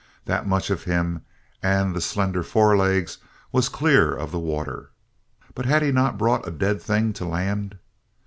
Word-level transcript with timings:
That 0.25 0.47
much 0.47 0.71
of 0.71 0.85
him, 0.85 1.21
and 1.61 1.95
the 1.95 2.01
slender 2.01 2.41
forelegs, 2.41 3.19
was 3.51 3.69
clear 3.69 4.15
of 4.15 4.31
the 4.31 4.39
water. 4.39 4.89
But 5.53 5.67
had 5.67 5.83
he 5.83 5.91
not 5.91 6.17
brought 6.17 6.47
a 6.47 6.49
dead 6.49 6.81
thing 6.81 7.13
to 7.13 7.25
land? 7.25 7.77